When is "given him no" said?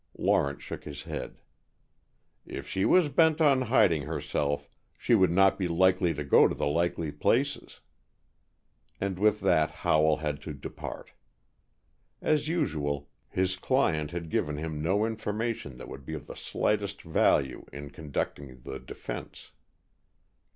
14.31-15.05